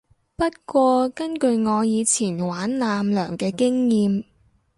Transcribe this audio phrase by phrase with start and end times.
[0.35, 4.23] 不過我根據我以前玩艦娘嘅經驗